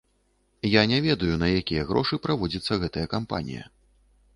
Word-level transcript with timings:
Я 0.69 0.81
не 0.93 0.99
ведаю, 1.07 1.29
на 1.45 1.51
якія 1.59 1.85
грошы 1.93 2.21
праводзіцца 2.27 2.83
гэтая 2.87 3.07
кампанія. 3.17 3.63